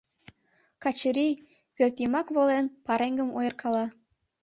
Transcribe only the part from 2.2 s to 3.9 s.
волен, пареҥгым ойыркала.